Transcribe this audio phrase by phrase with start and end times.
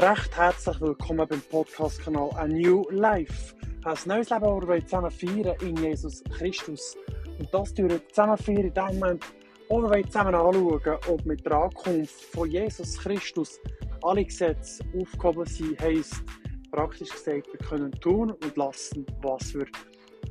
[0.00, 3.54] recht herzlich willkommen beim Podcast-Kanal A New Life.
[3.84, 6.96] Ein neues Leben, das wir zusammen feiern in Jesus Christus.
[7.38, 9.24] Und das tun wir zusammen feiern in dem Moment,
[9.68, 13.60] wo wir zusammen anschauen, ob mit der Ankunft von Jesus Christus
[14.02, 16.22] alle Gesetze aufgehoben sind, heisst
[16.70, 19.66] praktisch gesagt, wir können tun und lassen, was wir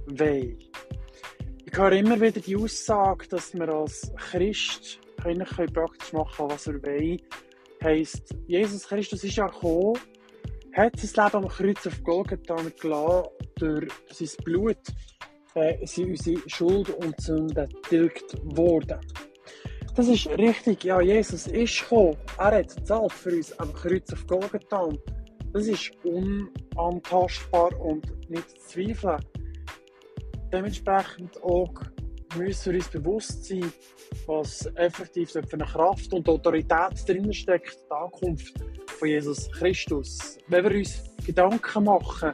[0.07, 0.57] wollen.
[1.71, 6.81] Ich höre immer wieder die Aussage, dass wir als Christ praktisch machen können, was wir
[6.81, 7.19] wollen
[7.83, 9.97] heisst, Jesus Christus ist ja gekommen,
[10.73, 14.77] hat sein Leben am Kreuz auf Golgatha gelassen, durch sein Blut
[15.55, 18.99] äh, sind unsere Schuld und Sünden tilgt worden.
[19.95, 22.15] Das ist richtig, ja, Jesus ist gekommen.
[22.37, 24.89] Er hat gezahlt für uns am Kreuz auf Golgatha.
[25.51, 29.25] Das ist unantastbar und nicht zu zweifeln.
[30.53, 31.73] Dementsprechend auch
[32.37, 33.71] müssen wir uns bewusst sein,
[34.25, 38.53] was effektiv für eine Kraft und Autorität drin steckt, die Ankunft
[38.87, 40.37] von Jesus Christus.
[40.47, 42.31] Wenn wir uns Gedanken machen,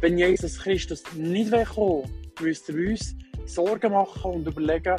[0.00, 4.96] wenn Jesus Christus nicht kommen müssten wir uns Sorgen machen und überlegen,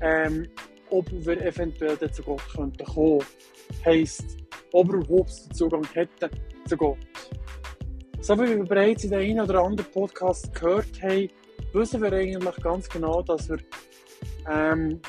[0.00, 0.48] ähm,
[0.90, 3.24] ob wir eventuell zu Gott könnten kommen.
[3.84, 4.36] Heisst,
[4.72, 6.30] ob wir überhaupt den Zugang hätten
[6.66, 6.98] zu Gott.
[8.20, 11.30] So wie wir bereits in der einen oder anderen Podcast gehört haben,
[11.72, 13.58] wissen wir eigentlich ganz genau, dass wir
[14.48, 15.00] ähm,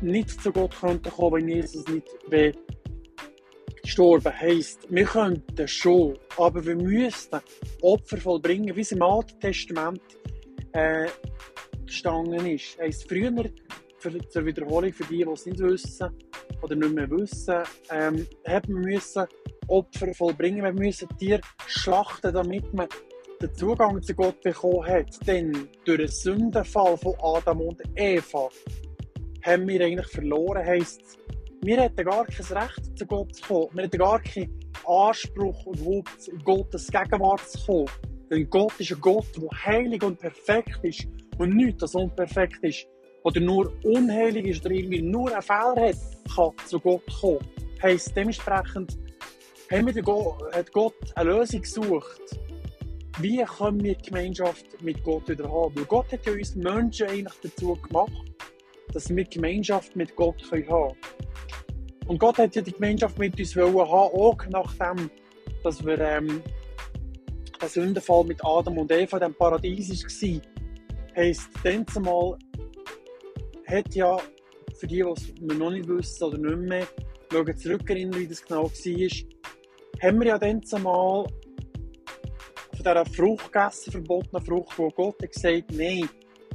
[0.00, 2.52] nicht zu Gott könnten kommen, wenn Jesus nicht wäre
[3.82, 4.32] gestorben.
[4.32, 7.40] Heisst, wir könnten schon, aber wir müssten
[7.82, 10.02] Opfer vollbringen, wie es im Alten Testament
[10.72, 11.06] äh,
[11.86, 12.78] gestanden ist.
[12.78, 13.32] Heisst, früher,
[13.98, 16.10] für, zur Wiederholung für die, die es nicht wissen
[16.62, 19.26] oder nicht mehr wissen, ähm, haben wir müssen
[19.68, 20.64] Opfer vollbringen.
[20.64, 22.88] Wir müssen Tiere schlachten, damit man
[23.40, 28.48] den Zugang zu Gott bekommen hat, denn durch den Sündenfall von Adam und Eva
[29.42, 30.64] haben wir eigentlich verloren.
[30.64, 31.18] Heisst,
[31.62, 33.68] wir hätten gar kein Recht, zu Gott zu kommen.
[33.74, 37.90] Wir hätten gar keinen Anspruch, überhaupt in Gottes Gegenwart zu kommen.
[38.30, 41.06] Denn Gott ist ein Gott, der heilig und perfekt ist
[41.38, 42.86] und nichts, das unperfekt ist
[43.22, 45.96] oder nur unheilig ist oder irgendwie nur einen Fehler hat,
[46.34, 47.38] kann zu Gott kommen.
[47.82, 48.98] Heisst, dementsprechend
[49.70, 52.20] hat Gott eine Lösung gesucht
[53.18, 55.74] wie können wir die Gemeinschaft mit Gott wieder haben?
[55.76, 58.12] Weil Gott hat ja uns Menschen eigentlich dazu gemacht,
[58.92, 60.96] dass wir Gemeinschaft mit Gott haben können.
[62.06, 65.10] Und Gott hat ja die Gemeinschaft mit uns wollen haben, auch nachdem,
[65.62, 66.42] dass wir ähm,
[67.60, 70.40] der Sündenfall mit Adam und Eva im Paradies war.
[71.16, 72.36] Heisst, dann zumal
[73.66, 74.18] hat ja,
[74.78, 76.86] für die, die es noch nicht wissen oder nicht mehr,
[77.32, 81.26] schauen zurückerinnern, wie das genau war, haben wir ja dann zumal
[82.86, 86.08] dieser Frucht gegessen, verbotenen Frucht, wo Gott hat gesagt nein,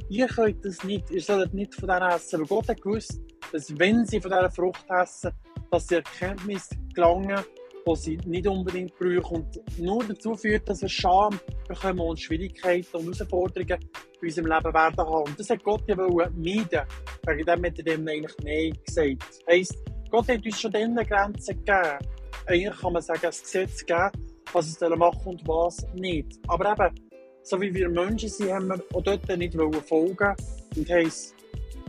[0.08, 2.40] ihr könnt das nicht, ihr sollt nicht von der essen.
[2.40, 3.20] Weil Gott hat gewusst,
[3.52, 5.32] dass wenn sie von dieser Frucht essen,
[5.70, 7.44] dass sie Erkenntnis gelangen,
[7.86, 12.96] die sie nicht unbedingt brauchen und nur dazu führt, dass wir Scham bekommen und Schwierigkeiten
[12.96, 13.78] und Herausforderungen
[14.20, 15.24] in unserem Leben werden haben.
[15.24, 16.32] Und das hat Gott ja meiden.
[16.36, 19.22] Wegen dem hat er dem eigentlich Nein gesagt.
[19.28, 19.78] Das heisst,
[20.10, 21.98] Gott hat uns schon diese Grenzen gegeben.
[22.46, 26.38] Eigentlich kann man sagen, das Gesetz gegeben, was es machen und was nicht.
[26.48, 26.94] Aber eben,
[27.42, 30.36] so wie wir Menschen sind, haben wir auch dort nicht folgen
[30.76, 31.34] und haben es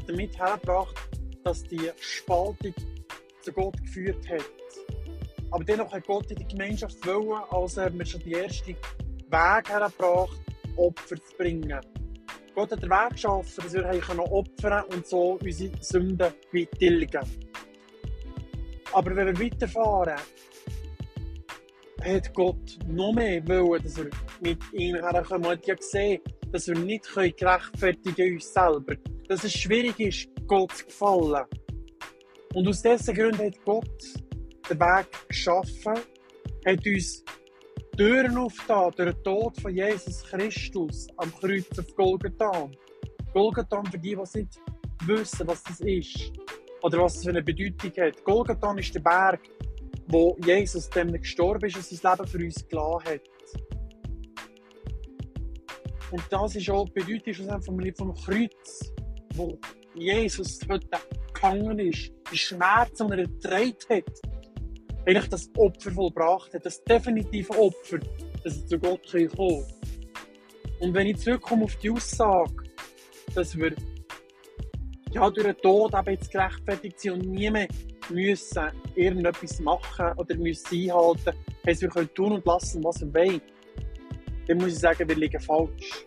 [0.07, 0.95] damit hergebracht,
[1.43, 2.73] dass die Spaltung
[3.41, 4.49] zu Gott geführt hat.
[5.51, 9.69] Aber dennoch hat Gott in die Gemeinschaft wollen, also haben wir schon die ersten Weg
[9.69, 10.41] hergebracht,
[10.77, 11.79] Opfer zu bringen.
[12.55, 16.33] Gott hat den Weg geschaffen, dass wir opfern und so unsere Sünden
[16.77, 17.27] tilgen
[18.93, 20.19] Aber wenn wir weiterfahren,
[22.33, 24.09] Gott noch mehr wollen, dass wir
[24.41, 25.45] mit ihm herkommen.
[25.45, 26.21] Er hat ja gesehen,
[26.51, 28.95] dass wir nicht gerechtfertigen uns selber.
[29.27, 31.45] Dass es schwierig ist, Gott zu gefallen.
[32.53, 34.03] Und aus diesen Gründen hat Gott
[34.69, 35.99] den Weg geschaffen,
[36.65, 37.23] hat uns
[37.97, 42.69] Türen aufgetan durch den Tod von Jesus Christus am Kreuz auf Golgatha.
[43.33, 44.59] Golgatha, für die, die nicht
[45.05, 46.31] wissen, was das ist
[46.81, 48.23] oder was es für eine Bedeutung hat.
[48.23, 49.41] Golgatha ist der Berg,
[50.07, 53.21] wo Jesus dem gestorben ist und sein Leben für uns gelassen hat.
[56.11, 58.93] Und das ist auch die Bedeutung vom, vom Kreuz,
[59.33, 59.57] wo
[59.95, 60.87] Jesus heute
[61.33, 64.21] gegangen ist, die Schmerzen, die er ertragen hat,
[65.05, 67.99] eigentlich das Opfer vollbracht hat, das definitive Opfer,
[68.43, 69.65] dass er zu Gott kommen kann.
[70.79, 72.53] Und wenn ich zurückkomme auf die Aussage,
[73.33, 73.73] dass wir
[75.11, 77.67] ja, durch den Tod eben jetzt gerechtfertigt sind und nie mehr
[78.09, 81.33] müssen irgendetwas machen oder müssen einhalten,
[81.65, 83.41] dass wir können tun und lassen, was wir wollen,
[84.47, 86.05] dann muss ich sagen, wir liegen falsch.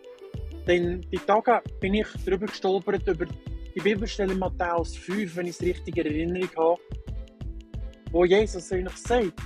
[0.67, 3.27] Denn die Tage bin ich darüber gestolpert, über
[3.75, 6.81] die Bibelstelle Matthäus 5, wenn ich es richtig in Erinnerung habe,
[8.11, 9.41] wo Jesus eigentlich sagt,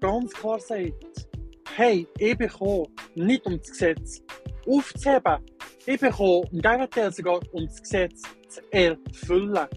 [0.00, 1.28] ganz klar sagt,
[1.74, 4.22] hey, ich bin gekommen, nicht um das Gesetz
[4.66, 5.38] aufzuheben,
[5.86, 9.68] ich bin gekommen, im Gegenteil sogar, um das Gesetz zu erfüllen.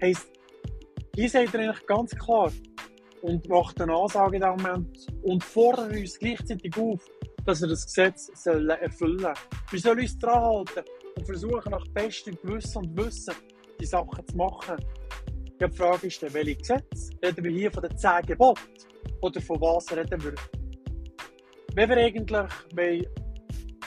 [0.00, 0.31] Heisst,
[1.14, 2.50] hier sagt eigentlich ganz klar
[3.22, 7.04] und macht eine Ansage in diesem Moment und fordert uns gleichzeitig auf,
[7.44, 9.34] dass wir das Gesetz sollen erfüllen sollen.
[9.70, 13.34] Wir sollen uns daran halten und versuchen, nach bestem Gewissen und Wissen
[13.78, 14.76] die Sachen zu machen.
[15.60, 17.12] Die Frage ist dann, welche Gesetze?
[17.22, 18.62] Reden wir hier von den zehn Geboten?
[19.20, 20.34] Oder von was reden wir?
[21.74, 23.08] Wenn wir eigentlich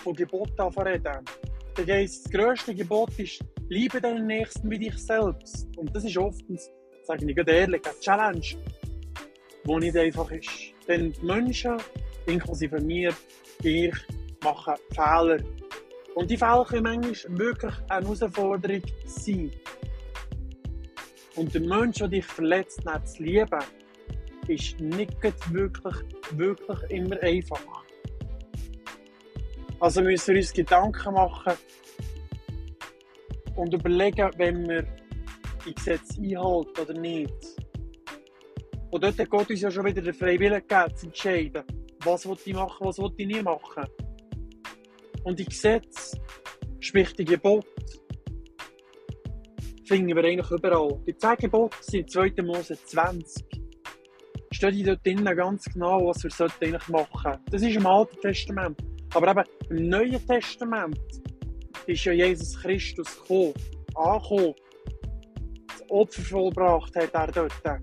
[0.04, 1.04] von Geboten reden,
[1.76, 5.68] dann heisst das grösste Gebot ist, liebe deinen Nächsten wie dich selbst.
[5.78, 6.70] Und das ist oftens,
[7.06, 8.42] sage ich ehrlich, eine Challenge,
[9.66, 10.50] die nicht einfach ist.
[10.88, 11.78] Denn die Menschen,
[12.26, 13.14] inklusive mir,
[13.64, 13.94] ich,
[14.44, 15.40] machen Fehler.
[16.16, 19.52] Und die Fälle können manchmal wirklich eine Herausforderung sein.
[21.36, 23.60] Und der Mensch, der dich verletzt, nicht zu lieben,
[24.48, 25.14] ist nicht
[25.52, 25.96] wirklich,
[26.32, 27.84] wirklich immer einfach.
[29.80, 31.54] Also müssen wir uns Gedanken machen
[33.56, 34.86] und überlegen, wenn wir
[35.66, 37.34] die Gesetze einhalten oder nicht.
[38.92, 41.64] Und dort hat Gott uns ja schon wieder den Freiwillen gegeben, zu entscheiden,
[42.04, 43.86] was ich machen, was will ich nicht machen.
[45.24, 46.18] Und die Gesetze,
[46.80, 47.68] sprich die Gebote,
[49.86, 51.00] finden wir eigentlich überall.
[51.08, 52.34] Die 10 Gebote sind 2.
[52.44, 53.46] Mose 20.
[54.52, 57.52] Steht dort drinnen ganz genau, was wir eigentlich machen sollten.
[57.52, 58.80] Das ist im Alten Testament.
[59.14, 61.00] Aber eben im Neuen Testament
[61.86, 63.54] ist ja Jesus Christus gekommen,
[63.96, 64.54] angekommen,
[65.96, 67.82] Opfer vollbracht hat er dort.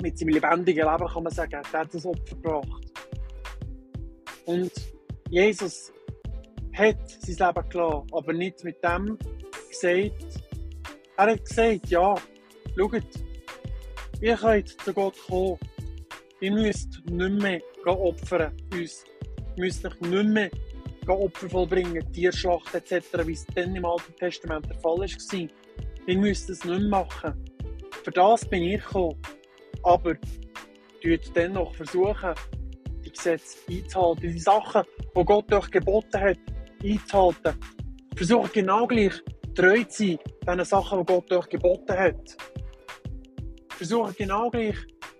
[0.00, 2.92] Mit seinem lebendigen Leben kann man sagen, er hat das Opfer gebracht.
[4.46, 4.72] Und
[5.28, 5.92] Jesus
[6.74, 9.18] hat sein Leben gelassen, aber nicht mit dem
[9.68, 10.42] gesagt,
[11.16, 12.14] er hat gesagt, ja,
[12.76, 13.02] schaut,
[14.20, 15.58] ihr könnt zu Gott kommen.
[16.40, 19.04] Ihr müsst nicht mehr opfern, uns.
[19.56, 20.50] Ihr müsst euch nicht mehr
[21.06, 25.63] Opfer vollbringen, Tierschlacht etc., wie es dann im Alten Testament der Fall war.
[26.06, 27.34] Ihr müsst es nicht mehr machen.
[28.02, 29.16] Für das bin ich gekommen.
[29.82, 30.14] Aber
[31.02, 32.34] tut dennoch versuchen,
[33.04, 34.82] die Gesetze einzuhalten, die Sachen,
[35.16, 36.38] die Gott euch geboten hat,
[36.82, 37.58] einzuhalten.
[38.16, 39.14] Versucht genau gleich
[39.54, 42.36] treu zu sein, den Sachen, die Gott euch geboten hat.
[43.70, 44.76] Versucht genau gleich,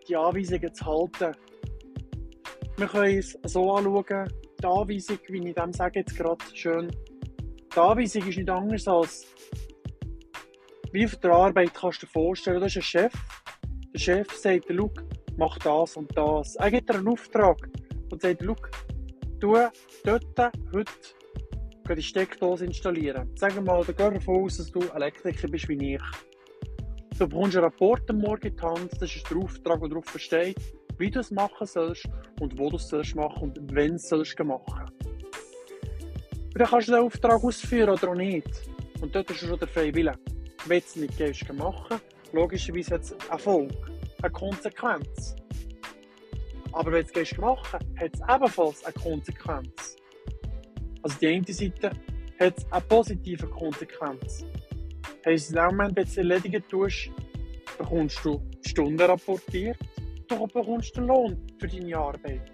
[0.09, 1.37] die Anweisungen zu halten.
[2.77, 4.29] Wir können es so anschauen,
[4.61, 6.91] die Anweisung, wie ich dem sage jetzt gerade schön,
[7.75, 9.27] die Anweisung ist nicht anders als,
[10.95, 13.13] wie auf der Arbeit kannst du dir vorstellen, da ist ein Chef,
[13.93, 14.93] der Chef sagt, schau,
[15.37, 16.55] mach das und das.
[16.55, 17.69] Er gibt dir einen Auftrag
[18.13, 18.55] und sagt, schau,
[19.41, 19.57] du
[20.05, 23.29] dort, heute die Steckdose installieren.
[23.37, 26.03] Sagen wir mal, gehen wir davon aus, dass du Elektriker bist wie ich.
[27.19, 30.17] Du bekommst einen Rapport am Morgen in die Hand, das ist der Auftrag, der darauf
[30.17, 30.61] steht,
[30.99, 32.09] wie du es machen sollst
[32.41, 34.85] und wo du es sollst machen und wenn du es sollst machen.
[36.45, 38.49] Und dann kannst du den Auftrag ausführen oder auch nicht.
[39.01, 40.15] Und dort ist schon der freie Wille.
[40.67, 42.01] Wenn du es nicht gehst, machen,
[42.33, 43.73] logischerweise hat es Erfolg,
[44.23, 45.37] eine Konsequenz.
[46.73, 49.97] Aber wenn du es machen, hat es ebenfalls eine Konsequenz.
[51.03, 51.91] Also die eine Seite
[52.41, 54.47] hat eine positive Konsequenz.
[55.27, 57.11] Heißt, in dem Moment, wenn du es erledigen tust,
[57.77, 59.79] bekommst du Stunden rapportiert,
[60.29, 62.53] du bekommst den Lohn für deine Arbeit.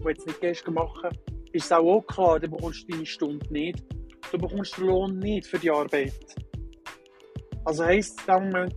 [0.00, 1.16] Wenn du es nicht gehst machen,
[1.52, 3.82] ist es auch, auch klar, du bekommst deine Stunde nicht.
[4.30, 6.47] Du bekommst den Lohn nicht für die Arbeit.
[7.64, 8.74] Also heisst in dem Moment,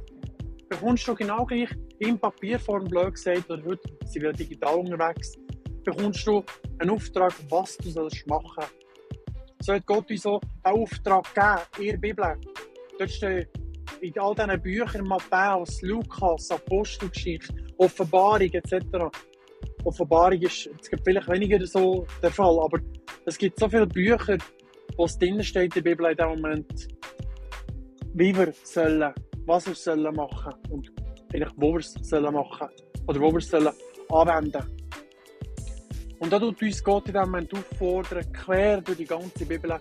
[0.69, 1.69] bekommst du genau gleich
[1.99, 5.37] in Papierform blöd gesagt, oder heute sind wir digital unterwegs,
[5.83, 6.43] bekommst du
[6.79, 8.63] einen Auftrag, was du sollst machen
[9.59, 12.37] So hat Gott uns so einen Auftrag gegeben in der Bibel.
[12.97, 13.49] Dort steht
[14.01, 18.85] in all diesen Büchern, Matthäus, Lukas, Apostelgeschichte, Offenbarung etc.
[19.83, 20.69] Offenbarung ist
[21.03, 22.79] vielleicht weniger so der Fall, aber
[23.25, 24.37] es gibt so viele Bücher,
[24.97, 26.87] wo es drin steht in der Bibel in dem Moment,
[28.13, 29.13] wie wir sollen,
[29.45, 30.91] was wir sollen machen und
[31.33, 32.67] eigentlich wo wir es sollen machen
[33.07, 33.73] oder wo wir es sollen
[34.09, 34.63] anwenden.
[36.19, 39.79] Und da tut uns Gott in diesem Moment auffordern, quer durch die ganze Bibel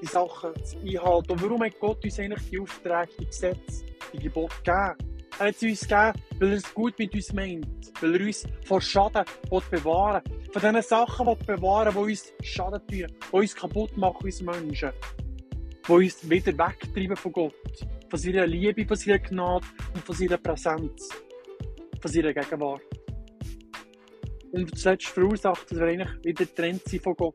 [0.00, 1.32] die Sachen zu einhalten.
[1.32, 5.10] Und warum hat Gott uns eigentlich die Aufträge, die Gesetze, die Gebote gegeben?
[5.38, 7.92] Er hat sie uns gegeben, weil er es gut mit uns meint.
[8.00, 10.50] Weil er uns vor Schaden bewahren will.
[10.52, 14.92] Von diesen Sachen will bewahren, die uns Schaden tun, die uns kaputt machen, uns Menschen.
[15.90, 17.52] Die uns wieder wegtreiben von Gott.
[18.08, 21.08] Von seiner Liebe, von seiner Gnade und von seiner Präsenz.
[22.00, 22.82] Von seiner Gegenwart.
[24.52, 27.34] Und zuletzt verursacht, dass wir eigentlich wieder getrennt sind von Gott.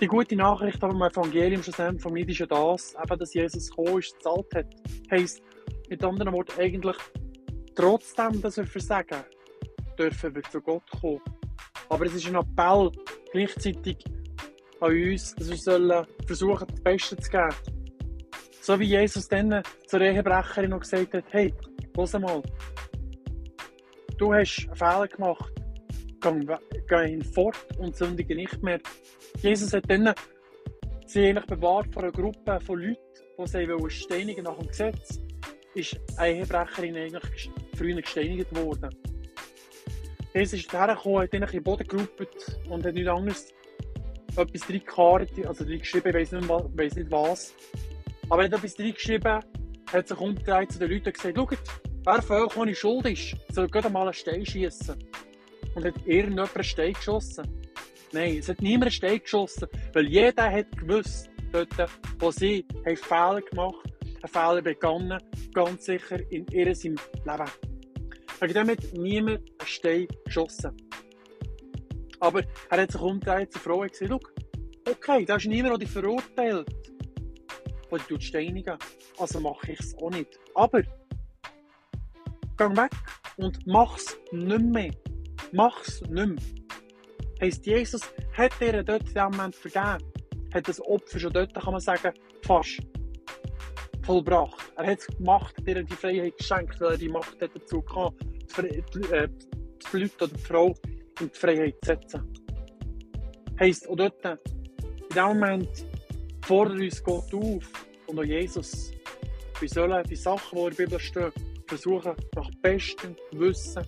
[0.00, 3.98] Die gute Nachricht im Evangelium schlussendlich von mir ist ja das, eben, dass Jesus gekommen
[4.00, 4.74] ist, gezahlt hat.
[5.08, 5.40] Heisst,
[5.88, 6.96] Mit anderen Worten, eigentlich
[7.76, 9.22] trotzdem, dass wir versagen,
[9.96, 11.20] dürfen wir zu Gott kommen.
[11.88, 12.90] Aber es ist ein Appell
[13.30, 13.98] gleichzeitig
[14.82, 17.54] an uns, dass wir sollen versuchen, das Beste zu geben.
[18.60, 21.54] So wie Jesus dann zur Ehebrecherin noch gesagt hat, hey,
[21.96, 22.42] los mal,
[24.18, 25.52] du hast einen Fehler gemacht,
[26.88, 28.80] geh hinfort und sündige nicht mehr.
[29.40, 30.14] Jesus hat dann
[31.06, 32.98] sie eigentlich bewahrt vor einer Gruppe von Leuten,
[33.38, 35.20] die sie steinigen nach dem Gesetz,
[35.74, 38.90] ist eine Ehebrecherin eigentlich früher gesteinigt worden.
[40.34, 43.52] Jesus ist hergekommen, hat ihn in den Boden geruppt und hat nichts anderes
[44.36, 47.54] etwas reingekartet, also reingeschrieben, ich weiss nicht, weiss nicht was.
[48.28, 49.40] Aber er hat etwas reingeschrieben,
[49.92, 51.58] hat sich umgedreht zu den Leuten und gesagt, schaut,
[52.04, 54.96] wer von euch ohne Schuld ist, soll gerade mal einen Stein schießen.
[55.74, 57.46] Und hat irgendjemand einen Stein geschossen?
[58.12, 62.96] Nein, es hat niemand einen Stein geschossen, weil jeder hat gewusst, dort, wo sie haben
[62.96, 65.18] Fehler gemacht haben, Fehler begangen,
[65.54, 67.50] ganz sicher in ihrem Leben.
[68.40, 70.76] Wegen dem hat niemand einen Stein geschossen.
[72.22, 74.24] Aber er hat sich umgedreht zur Frau und gesagt,
[74.88, 76.68] okay, da ist niemand, der dich verurteilt,
[77.90, 78.78] der dich steinigen
[79.18, 80.38] Also mache ich es auch nicht.
[80.54, 82.92] Aber, geh weg
[83.38, 84.92] und mach es nicht mehr.
[85.50, 86.36] Mach es nicht mehr.
[87.40, 88.02] Heisst, Jesus
[88.36, 90.12] hat dir dort dem Moment vergeben.
[90.54, 92.12] Hat das Opfer schon dort, kann man sagen,
[92.42, 92.82] fast
[94.04, 94.72] vollbracht.
[94.76, 98.24] Er hat es gemacht, hat dir die Freiheit geschenkt, weil er die Macht dazu gehabt,
[98.58, 99.28] die, äh,
[99.92, 100.74] die Leute oder die Frau
[101.22, 102.32] in die Freiheit zu setzen.
[103.58, 105.86] Heisst, auch dort, in dem Moment
[106.44, 107.70] fordert uns Gott auf
[108.06, 108.92] und auch Jesus.
[109.60, 111.32] Wir sollen die Sachen, die in der Bibel stehen,
[111.66, 113.86] versuchen, nach bestem Wissen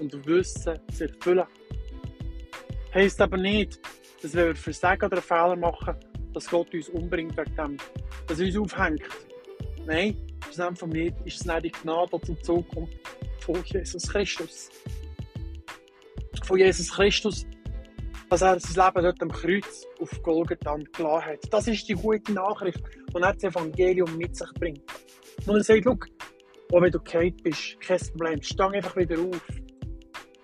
[0.00, 1.46] und Wissen zu erfüllen.
[2.92, 3.80] Heisst aber nicht,
[4.22, 5.94] dass wenn wir Versagen oder Fehler machen,
[6.32, 7.76] dass Gott uns umbringt wegen dem,
[8.26, 9.02] dass er uns aufhängt.
[9.86, 10.16] Nein,
[10.58, 12.96] einfach nicht, ist es nicht die Gnade, die zum Zug kommt
[13.40, 14.70] von Jesus Christus.
[16.44, 17.46] Von Jesus Christus,
[18.28, 21.38] dass er sein Leben dort am Kreuz auf Golgatha gelassen hat.
[21.50, 24.82] Das ist die gute Nachricht, die er das Evangelium mit sich bringt.
[25.46, 29.40] Und er sagt, auch wenn du gekehrt bist, kein Problem, stang einfach wieder auf.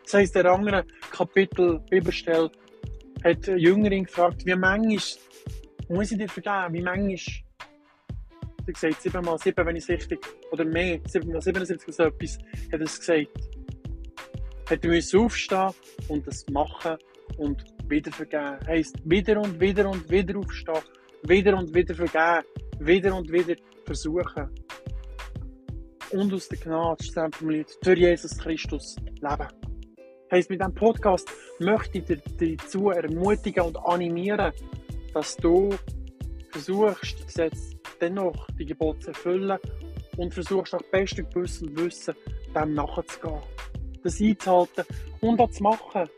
[0.04, 2.50] Das heisst, der andere Kapitel Bibelstelle
[3.24, 5.00] hat eine Jüngerin gefragt, wie manchmal
[5.88, 10.20] muss ich dir vergeben, wie manchmal sie gesagt, 7 mal 7, wenn ich es richtig,
[10.50, 13.57] oder mehr, 7 mal 77 so etwas, hat er es gesagt.
[14.68, 15.70] Hat müssen aufstehen
[16.08, 16.96] und das machen
[17.38, 18.58] und wieder vergeben.
[18.66, 20.82] Heisst, wieder und wieder und wieder aufstehen,
[21.22, 22.46] wieder und wieder vergeben,
[22.80, 23.54] wieder und wieder
[23.86, 24.50] versuchen.
[26.10, 29.48] Und aus der Gnade, formuliert, durch Jesus Christus leben.
[30.30, 31.26] Heisst, mit diesem Podcast
[31.60, 34.52] möchte ich dich dazu ermutigen und animieren,
[35.14, 35.70] dass du
[36.50, 37.70] versuchst, das Gesetz
[38.00, 39.58] dennoch die Gebote zu erfüllen
[40.18, 42.14] und versuchst nach bestem Gewissen und Wissen
[42.54, 43.40] dem nachzugehen.
[44.02, 44.84] Das einzuhalten
[45.20, 46.08] und auch zu machen.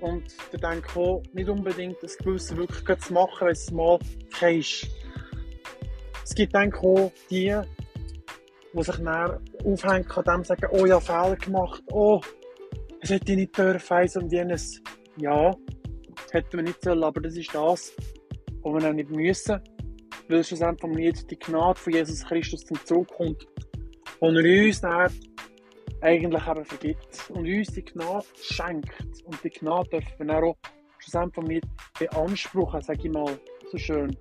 [0.00, 3.98] Und ich denke auch, nicht unbedingt das Gewissen wirklich zu machen, wenn es mal
[4.36, 4.88] kennst.
[6.24, 7.56] Es gibt denke auch die,
[8.74, 12.20] die sich dann aufhängen an dem sagen, oh ja, Fehler gemacht, oh,
[13.00, 14.80] es hätte ich nicht dürfen, eins und jenes.
[15.18, 15.54] Ja,
[16.32, 17.92] hätten wir nicht sollen, aber das ist das,
[18.62, 19.60] was wir auch nicht müssen
[20.28, 23.46] weil schlussendlich nicht die Gnade von Jesus Christus zum Zug kommt
[24.20, 25.12] und er uns dann
[26.02, 29.22] eigentlich eben vergibt und uns die Gnade schenkt.
[29.24, 30.56] Und die Gnade dürfen wir auch
[30.98, 31.64] schlussendlich mit
[31.98, 33.38] beanspruchen, sage ich mal
[33.70, 34.16] so schön.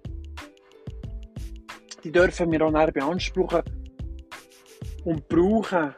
[2.04, 3.62] Die dürfen wir auch beanspruchen
[5.06, 5.94] und brauchen.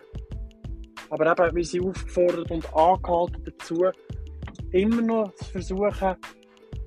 [1.10, 3.86] Aber eben, wir sind aufgefordert und angehalten dazu,
[4.72, 6.16] immer noch zu versuchen,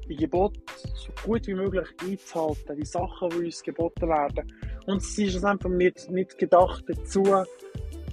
[0.09, 4.53] die Gebote so gut wie möglich einzuhalten, die Sachen, die uns geboten werden.
[4.87, 7.23] Und es ist einfach nicht, nicht gedacht dazu,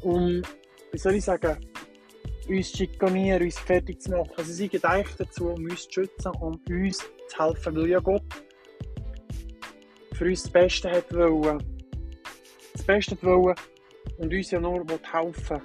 [0.02, 0.42] um,
[0.94, 1.58] wie soll ich sagen,
[2.48, 4.32] uns zu schikanieren, uns fertig zu machen.
[4.38, 8.00] Also sie sind eigentlich dazu, um uns zu schützen, um uns zu helfen, weil ja
[8.00, 8.22] Gott
[10.14, 11.64] für uns das Beste hat wollen.
[12.74, 13.56] Das Beste wollen
[14.20, 15.62] und uns ja nur helfen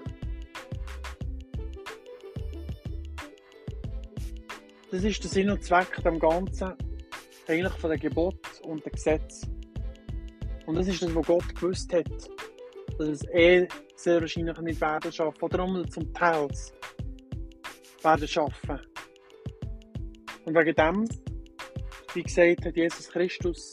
[4.90, 6.72] Das ist der Sinn und Zweck dem Ganzen,
[7.46, 9.42] eigentlich von den Gebot und dem Gesetz.
[10.64, 12.08] Und das ist das, was Gott gewusst hat,
[12.98, 16.48] dass es eh sehr wahrscheinlich nicht werden schaffen, oder nur zum Teil
[18.02, 18.80] werden schaffen.
[20.44, 21.04] Und wegen dem,
[22.14, 23.72] wie gesagt, hat Jesus Christus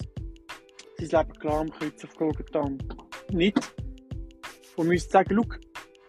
[0.97, 2.69] sein Leben klar am Kreuz auf Golgatha.
[3.31, 3.73] Nicht,
[4.75, 5.41] wir müssen sagen,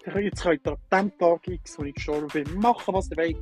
[0.04, 3.16] schau, jetzt könnt ihr an dem Tag X, wo ich gestorben bin, machen, was ihr
[3.18, 3.36] wollt.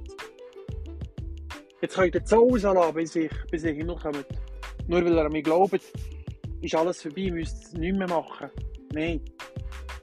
[1.81, 4.27] Jetzt könnt ihr so rauslassen, bis ich, bis ihr Himmel kommt.
[4.89, 5.81] Nur weil ihr an mich glaubt,
[6.61, 8.51] ist alles vorbei, müsst ihr es nicht mehr machen.
[8.93, 9.21] Nein,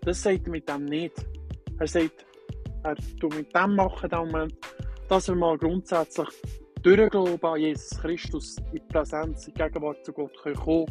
[0.01, 1.13] das sagt er mit dem nicht.
[1.79, 2.25] Er sagt,
[2.83, 4.55] er tut mit dem machen, dem Moment,
[5.07, 6.27] dass wir mal grundsätzlich
[6.81, 10.85] durch Glauben an Jesus Christus in die Präsenz, in die Gegenwart zu Gott kommen können.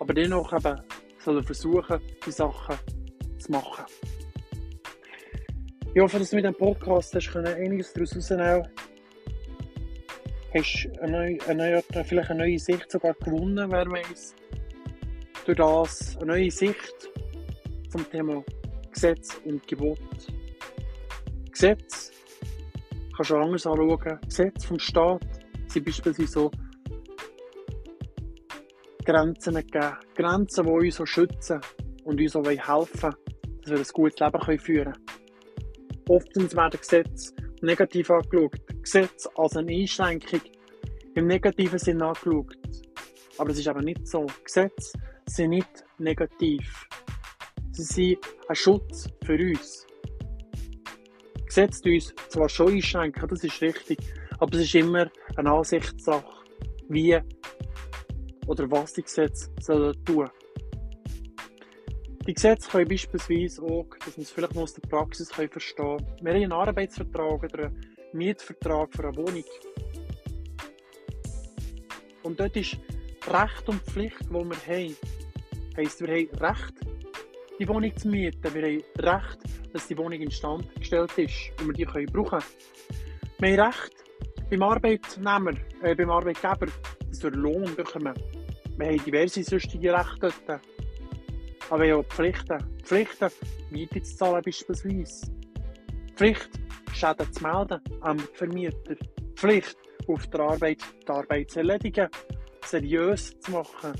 [0.00, 0.80] Aber dennoch eben
[1.18, 2.76] soll er versuchen, die Sachen
[3.38, 3.84] zu machen.
[5.94, 8.68] Ich hoffe, dass du mit diesem Podcast hast einiges daraus herausnehmen
[10.54, 14.34] hast eine neue, eine neue, vielleicht eine neue Sicht sogar gewonnen, wer weiß.
[15.48, 17.08] Durch das eine neue Sicht
[17.88, 18.44] zum Thema
[18.92, 19.98] Gesetz und Gebot.
[21.50, 22.12] Gesetz
[23.16, 24.18] kannst du anders anschauen.
[24.26, 25.24] Gesetze vom Staat
[25.68, 26.50] sind beispielsweise so
[29.06, 29.96] Grenzen geben.
[30.14, 31.62] Grenzen, die uns schützen
[32.04, 33.14] und uns helfen
[33.62, 35.06] dass wir ein gutes Leben führen können.
[36.10, 38.82] Oftens werden Gesetze negativ angeschaut.
[38.82, 40.42] Gesetze als eine Einschränkung
[41.14, 42.54] im negativen Sinn angeschaut.
[43.38, 44.26] Aber es ist aber nicht so.
[44.44, 44.92] Gesetze
[45.28, 46.86] sind nicht negativ.
[47.72, 48.18] Sie sind
[48.48, 49.86] ein Schutz für uns.
[51.46, 53.98] Gesetze uns zwar schon einschränken, das ist richtig,
[54.38, 56.44] aber es ist immer eine Ansichtssache,
[56.88, 57.18] wie
[58.46, 60.28] oder was die Gesetze sollen tun.
[62.26, 65.96] Die Gesetze können beispielsweise auch, dass man es vielleicht noch aus der Praxis können verstehen
[65.96, 66.18] können.
[66.20, 67.80] Wir haben einen Arbeitsvertrag oder einen
[68.12, 69.44] Mietvertrag für eine Wohnung.
[72.22, 72.76] Und dort ist
[73.26, 74.96] Recht und Pflicht, die wir haben.
[75.78, 76.74] Heisst, wir haben Recht,
[77.56, 78.52] die Wohnung zu mieten.
[78.52, 79.38] Wir haben Recht,
[79.72, 82.44] dass die Wohnung instand gestellt ist und wir die können brauchen können.
[83.38, 83.92] Wir haben Recht
[84.50, 85.52] beim Arbeitnehmer,
[85.84, 86.66] äh, beim Arbeitgeber,
[87.08, 88.12] dass wir Lohn bekommen.
[88.76, 90.60] Wir haben diverse sonstige Rechte dort.
[91.70, 92.58] Aber wir haben auch Pflichten.
[92.82, 93.30] Pflichten,
[93.70, 95.32] Miete zu zahlen beispielsweise.
[96.16, 96.50] Pflicht,
[96.92, 98.96] Schäden zu melden am Vermieter.
[99.36, 99.76] Pflicht,
[100.08, 102.08] auf der Arbeit die Arbeit zu erledigen,
[102.64, 103.92] seriös zu machen,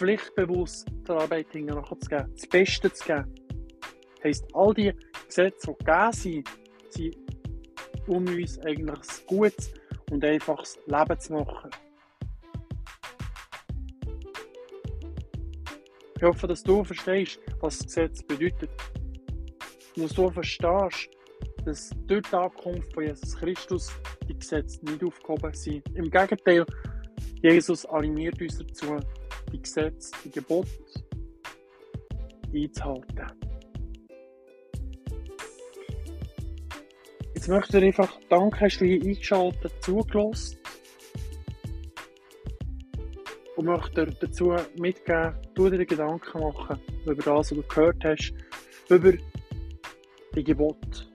[0.00, 3.34] pflichtbewusst der Arbeit nachzugeben, das Beste zu geben.
[4.16, 4.94] Das heisst, all die
[5.26, 6.48] Gesetze, die gegeben sind,
[6.88, 7.16] sind
[8.06, 9.74] um uns eigentlich ein gutes
[10.10, 11.70] und einfaches Leben zu machen.
[16.16, 18.70] Ich hoffe, dass du verstehst, was das Gesetz bedeutet.
[19.96, 21.10] Und dass du verstehst,
[21.66, 23.92] dass durch die Ankunft von Jesus Christus
[24.26, 25.86] die Gesetze nicht aufgehoben sind.
[25.94, 26.64] Im Gegenteil,
[27.42, 28.98] Jesus animiert uns dazu,
[29.52, 30.68] die Gesetze, die Gebote
[32.54, 33.26] einzuhalten.
[37.34, 40.60] Jetzt möchte ich einfach danken, hast du hier eingeschaltet, zugelassen.
[43.60, 48.32] und möchte dir dazu mitgeben, du dir Gedanken machen über das, was du gehört hast,
[48.88, 49.12] über
[50.34, 51.06] die Gebote,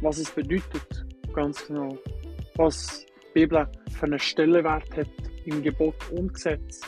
[0.00, 1.96] was es bedeutet, ganz genau,
[2.56, 5.06] was die Bibel für einen Stellenwert hat
[5.44, 6.80] im Gebot und Gesetz.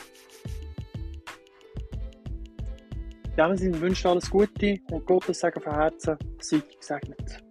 [3.37, 6.17] In diesem Sinne wünsche ich alles Gute und Gottes Segen von Herzen.
[6.39, 7.41] Sei gesegnet.